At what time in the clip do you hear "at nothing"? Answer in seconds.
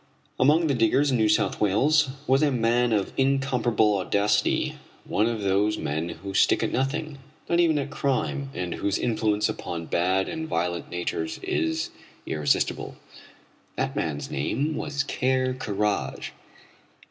6.63-7.19